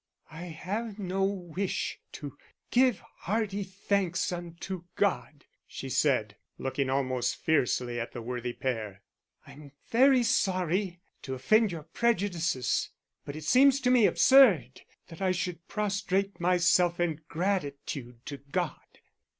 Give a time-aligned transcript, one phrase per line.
[0.31, 2.35] "I have no wish to
[2.71, 9.03] 'give hearty thanks unto God,'" she said, looking almost fiercely at the worthy pair.
[9.45, 12.89] "I'm very sorry to offend your prejudices,
[13.25, 18.81] but it seems to me absurd that I should prostrate myself in gratitude to God."